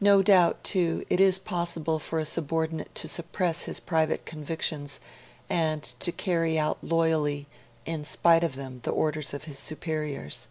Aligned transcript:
No 0.00 0.22
doubt, 0.22 0.64
too, 0.64 1.04
it 1.10 1.20
is 1.20 1.38
possible 1.38 1.98
for 1.98 2.18
a 2.18 2.24
subordinate 2.24 2.94
to 2.94 3.06
suppress 3.06 3.64
his 3.64 3.80
private 3.80 4.24
convictions 4.24 4.98
and 5.50 5.82
to 5.82 6.10
carry 6.10 6.58
out 6.58 6.82
loyally, 6.82 7.48
in 7.84 8.06
spite 8.06 8.44
of 8.44 8.54
them, 8.54 8.80
the 8.84 8.92
orders 8.92 9.34
of 9.34 9.44
his 9.44 9.58
superiors. 9.58 10.46